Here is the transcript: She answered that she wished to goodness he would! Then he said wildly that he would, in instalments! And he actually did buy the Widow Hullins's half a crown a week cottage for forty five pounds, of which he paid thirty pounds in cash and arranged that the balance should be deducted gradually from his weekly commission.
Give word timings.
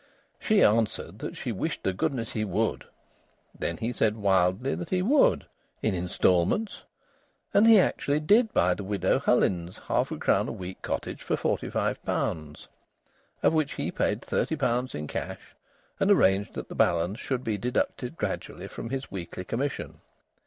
She 0.39 0.63
answered 0.63 1.19
that 1.19 1.37
she 1.37 1.51
wished 1.51 1.83
to 1.83 1.93
goodness 1.93 2.31
he 2.31 2.43
would! 2.43 2.85
Then 3.53 3.77
he 3.77 3.93
said 3.93 4.17
wildly 4.17 4.73
that 4.73 4.89
he 4.89 5.03
would, 5.03 5.45
in 5.83 5.93
instalments! 5.93 6.81
And 7.53 7.67
he 7.67 7.79
actually 7.79 8.19
did 8.19 8.51
buy 8.51 8.73
the 8.73 8.83
Widow 8.83 9.19
Hullins's 9.19 9.77
half 9.89 10.09
a 10.09 10.17
crown 10.17 10.47
a 10.47 10.51
week 10.51 10.81
cottage 10.81 11.21
for 11.21 11.37
forty 11.37 11.69
five 11.69 12.01
pounds, 12.03 12.67
of 13.43 13.53
which 13.53 13.73
he 13.73 13.91
paid 13.91 14.23
thirty 14.23 14.55
pounds 14.55 14.95
in 14.95 15.05
cash 15.05 15.53
and 15.99 16.09
arranged 16.09 16.55
that 16.55 16.67
the 16.67 16.73
balance 16.73 17.19
should 17.19 17.43
be 17.43 17.59
deducted 17.59 18.17
gradually 18.17 18.67
from 18.67 18.89
his 18.89 19.11
weekly 19.11 19.45
commission. 19.45 20.01